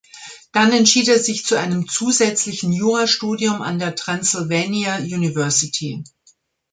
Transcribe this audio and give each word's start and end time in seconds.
Dann 0.51 0.71
entschied 0.71 1.09
er 1.09 1.19
sich 1.19 1.45
zu 1.45 1.59
einem 1.59 1.87
zusätzlichen 1.87 2.73
Jurastudium 2.73 3.61
an 3.61 3.77
der 3.77 3.93
Transylvania 3.93 4.97
University. 4.97 6.03